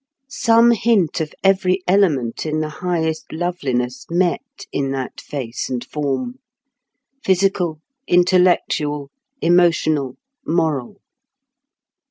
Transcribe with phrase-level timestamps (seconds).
[0.29, 7.79] Some hint of every element in the highest loveliness met in that face and form—physical,
[8.07, 9.11] intellectual,
[9.43, 10.95] emotional, moral.